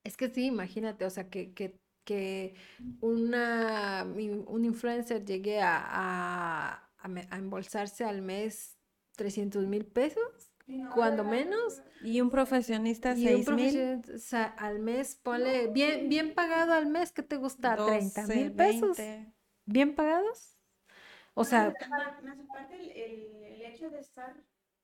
[0.04, 2.56] Es que sí, imagínate, o sea, que, que, que
[3.00, 8.78] una, un influencer llegue a, a, a embolsarse al mes
[9.15, 10.51] 300 mil pesos,
[10.89, 13.73] cuando menos, Y un profesionista, y un seis mil.
[13.75, 17.84] profesional, o sea, al mes, ponle, bien, bien pagado al mes, ¿qué te gusta?
[17.84, 19.34] 30 12, mil pesos, 20.
[19.65, 20.57] ¿bien pagados?
[21.34, 24.36] O sea, más, más aparte el, el, el hecho de estar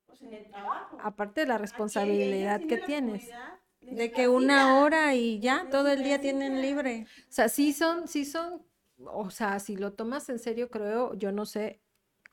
[0.05, 0.97] pues, en el trabajo.
[0.99, 3.35] aparte de la responsabilidad que la tienes.
[3.89, 7.07] De que una hora y ya, todo el día tienen libre.
[7.23, 8.65] O sea, sí son, sí son,
[8.97, 11.81] o sea, si lo tomas en serio, creo, yo no sé,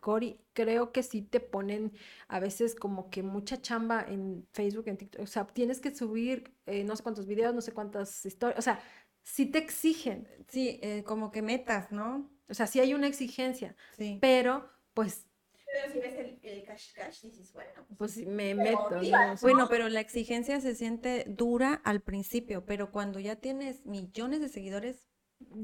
[0.06, 1.92] Cori, creo que sí te ponen
[2.28, 6.36] a veces como que mucha chamba en Facebook, en TikTok, o sea, tienes que subir
[6.66, 8.80] eh, no sé cuántos videos, no sé cuántas historias, o sea,
[9.22, 12.30] sí te exigen, Sí, eh, como que metas, ¿no?
[12.50, 14.18] o sea, sí hay una exigencia, Sí.
[14.20, 15.26] pero pues,
[15.72, 19.66] Pero si ves el, el cash cash, dices, bueno, pues sí me Pero meto, Bueno,
[19.70, 25.08] pero la exigencia se siente dura al principio, pero cuando ya tienes millones de seguidores,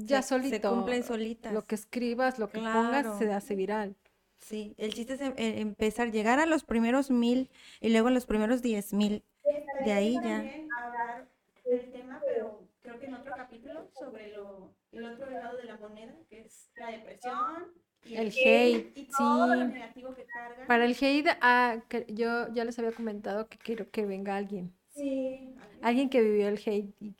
[0.07, 1.53] ya se, solito, se cumplen solitas.
[1.53, 3.95] lo que escribas, lo que pongas, se hace viral.
[4.41, 7.49] Sí, el chiste es em- em- empezar, llegar a los primeros mil
[7.79, 9.23] y luego a los primeros diez mil.
[9.45, 10.39] estaría ahí ya.
[10.77, 11.27] hablar
[11.63, 15.77] del tema, pero creo que en otro capítulo, sobre lo, el otro lado de la
[15.77, 17.71] moneda, que es la depresión.
[18.03, 19.71] y El hate, y todo lo sí.
[19.73, 20.65] negativo que carga.
[20.65, 24.73] Para el hate, ah, que yo ya les había comentado que quiero que venga alguien.
[24.89, 25.55] Sí.
[25.81, 26.93] Alguien que vivió el hate.
[26.99, 27.15] y-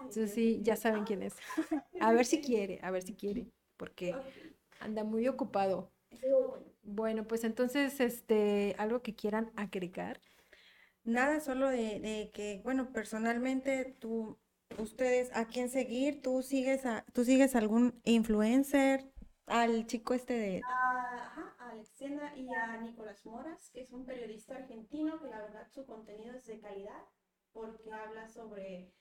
[0.00, 1.34] Entonces sí, ya saben quién es.
[2.00, 4.14] A ver si quiere, a ver si quiere, porque
[4.80, 5.90] anda muy ocupado.
[6.20, 6.66] Bueno.
[6.82, 10.20] Bueno, pues entonces, este, algo que quieran agregar.
[11.04, 14.38] Nada, solo de, de que, bueno, personalmente tú,
[14.78, 16.20] ustedes, ¿a quién seguir?
[16.22, 19.10] ¿Tú sigues a, tú sigues algún influencer?
[19.46, 24.06] Al chico este de, a, ajá, a Alexandra y a Nicolás Moras, que es un
[24.06, 27.02] periodista argentino que la verdad su contenido es de calidad
[27.52, 28.92] porque habla sobre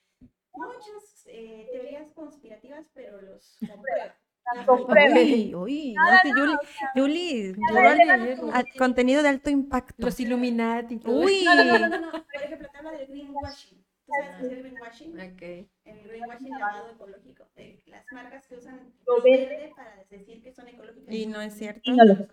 [0.54, 4.15] muchas eh, teorías conspirativas, pero los comprueba.
[4.67, 6.58] Uy, uy, no, sí, Yuli,
[6.95, 9.93] Yuli, Yuli, a- contenido de alto impacto.
[9.97, 10.95] Los Illuminati.
[10.95, 12.12] y todo Uy, No, no, no, no, no.
[12.34, 13.78] Por ejemplo, te habla del greenwashing.
[14.06, 15.13] ¿Tú sabes qué es el greenwashing?
[15.19, 15.41] Ok.
[15.86, 17.45] El greenwashing lavado ecológico.
[17.86, 21.13] Las marcas que usan lo verde para decir que son ecológicas.
[21.13, 21.91] y no es cierto.
[21.91, 22.28] Entonces,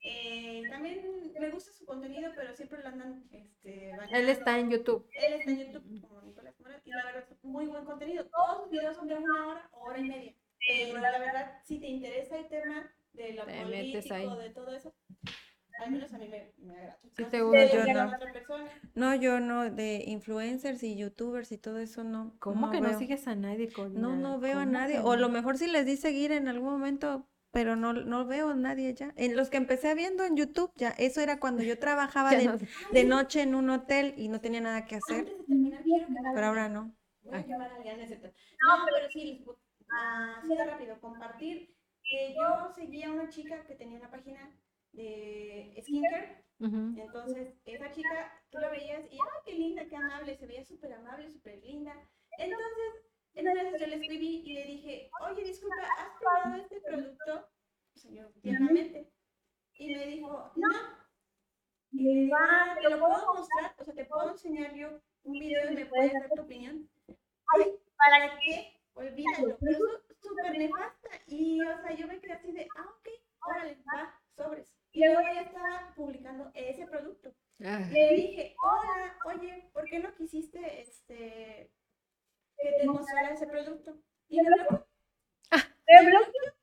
[0.00, 3.24] eh, también me gusta su contenido, pero siempre lo andan.
[3.32, 5.08] Este, Él está en YouTube.
[5.12, 8.24] Él está en YouTube como Nicolás Mora y la verdad es muy buen contenido.
[8.26, 10.34] Todos sus videos son de una hora o hora y media.
[10.66, 14.28] Pero la verdad, si te interesa el tema de lo Te metes ahí.
[14.36, 14.94] de todo eso,
[15.78, 16.98] al menos a mí me, me agrada.
[17.16, 18.10] Sí No te gusta, yo no.
[18.94, 22.34] No, yo no, de influencers y youtubers y todo eso no.
[22.40, 22.98] ¿Cómo que no veo.
[22.98, 24.00] sigues a nadie, Corina?
[24.00, 24.98] No, no veo a ¿Cómo nadie.
[25.00, 28.50] O a lo mejor sí les di seguir en algún momento, pero no, no veo
[28.50, 29.12] a nadie ya.
[29.16, 32.46] En los que empecé viendo en YouTube, ya, eso era cuando yo trabajaba Ya de,
[32.46, 32.58] no-
[32.92, 36.06] de noche en un hotel y no tenía nada que hacer, Antes de terminar, quiero
[36.06, 36.94] que pero ahora no.
[37.24, 38.06] Voy a quemar a alguien, no
[38.94, 39.56] pero sí, les
[39.88, 44.56] así de rápido, compartir que yo seguía a una chica que tenía una página
[44.92, 46.44] de skincare.
[46.58, 50.36] Entonces, esa chica, tú la veías y, ¡ay, qué linda, qué amable!
[50.36, 51.92] Se veía súper amable, súper linda.
[52.38, 57.48] Entonces, entonces yo le escribí y le dije, oye, disculpa, ¿has probado este producto?
[57.94, 59.12] Señor, tiernamente.
[59.74, 60.68] Y me dijo, no.
[61.92, 63.74] Y le dije, ah, ¿te lo puedo mostrar?
[63.78, 66.88] O sea, ¿te puedo enseñar yo un video y me puedes dar tu opinión?
[67.08, 68.75] Ay, ¿para qué?
[68.96, 71.08] olvídalo, pero es súper nefasta.
[71.26, 73.08] Y, o sea, yo me quedé así de, ah, ok,
[73.48, 74.72] órale, va, sobres.
[74.92, 77.34] Y luego ya estaba publicando ese producto.
[77.64, 77.86] Ah.
[77.92, 81.70] Le dije, hola, oye, ¿por qué no quisiste este,
[82.56, 83.98] que te mostrara ese producto?
[84.28, 84.86] Y me bloqueó.
[85.50, 86.54] Ah, me bloqueó.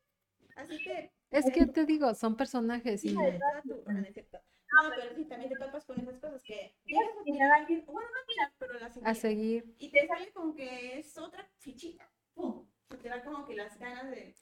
[0.56, 1.12] Así que.
[1.30, 3.04] Es que te digo, son personajes.
[3.04, 3.14] Y...
[4.74, 7.84] No, pero sí, también te topas con esas cosas que llegas a mirar a alguien,
[7.86, 9.08] bueno, no mirar, pero la seguir.
[9.08, 9.74] A seguir.
[9.78, 12.10] Y te sale con que es otra fichita.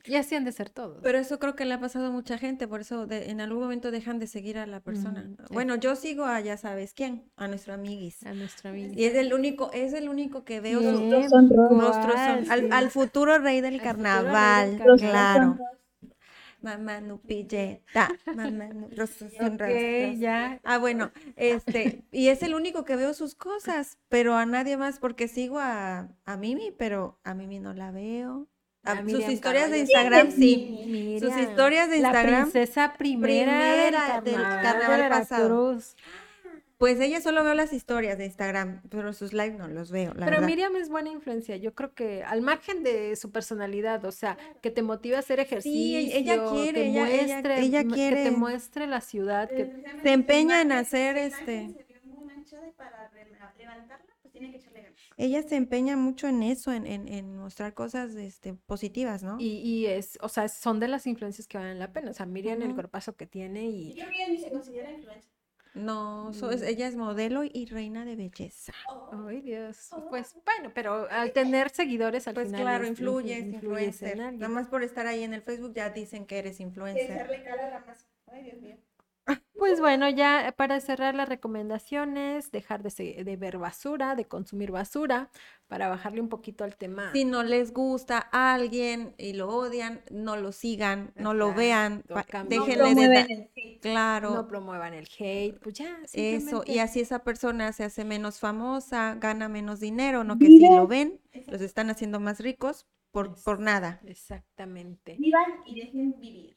[0.05, 1.01] Y así han de ser todos.
[1.03, 3.63] Pero eso creo que le ha pasado a mucha gente, por eso de, en algún
[3.63, 5.29] momento dejan de seguir a la persona.
[5.51, 8.25] Bueno, yo sigo a ya sabes quién, a nuestro amiguis.
[8.25, 8.97] A nuestro amiguis.
[8.97, 10.81] Y es el único, es el único que veo.
[10.81, 15.59] Monstruos son, monstruos al, futuro rey del carnaval, rey del carnaval, claro
[16.63, 17.21] mamá no
[18.27, 20.61] mamá no rosas sin okay, ya.
[20.65, 24.99] Ah, bueno, este, y es el único que veo sus cosas, pero a nadie más,
[24.99, 26.09] porque sigo a,
[26.39, 28.49] Mimi, pero a Mimi no la veo.
[28.85, 31.19] A, ah, sus, historias de Instagram, sí.
[31.21, 32.51] Sus historias de Instagram, sí.
[32.51, 32.51] sus.
[32.51, 35.79] La princesa primera, primera del carnaval, del carnaval pasado.
[36.83, 40.15] Pues ella solo veo las historias de Instagram, pero sus lives no los veo.
[40.19, 40.41] Pero.
[40.41, 41.55] Miriam es buena influencia.
[41.55, 45.39] Yo creo que al margen de su personalidad, o sea, que te motiva a hacer
[45.39, 50.61] ejercicio, sí, ella quiere, que muestre, que te muestre la ciudad, que este se empeña
[50.61, 51.73] en pues hacer este.
[55.17, 59.37] Ella se empeña mucho en eso, en, en, en mostrar cosas este, positivas, ¿no?
[59.39, 62.11] Y, y, es, o sea, son de las influencias que valen la pena.
[62.11, 63.95] O sea, Miriam el cuerpazo que tiene y.
[63.95, 64.05] Yo
[64.41, 64.91] se considera.
[65.75, 66.65] No, so mm.
[66.65, 68.73] ella es modelo y reina de belleza.
[69.27, 69.91] Ay, Dios.
[70.11, 70.43] Pues oh.
[70.45, 72.51] bueno, pero al tener seguidores al pues.
[72.51, 74.11] Pues claro, influyes, influencer.
[74.11, 74.35] influencer.
[74.35, 77.27] Nada más por estar ahí en el Facebook ya dicen que eres influencer.
[78.27, 78.77] Ay, Dios mío.
[79.63, 84.25] Pues bueno, ya eh, para cerrar las recomendaciones, dejar de, se- de ver basura, de
[84.27, 85.31] consumir basura,
[85.69, 87.13] para bajarle un poquito al tema.
[87.13, 92.03] Si no les gusta a alguien y lo odian, no lo sigan, no lo vean,
[92.41, 93.27] déjenle de promueven dar.
[93.31, 93.83] el hate.
[94.29, 96.65] No promuevan el hate, pues ya, eso.
[96.67, 100.87] Y así esa persona se hace menos famosa, gana menos dinero, no que si lo
[100.89, 104.01] ven, los están haciendo más ricos por, por nada.
[104.07, 105.15] Exactamente.
[105.19, 106.57] Vivan y dejen vivir.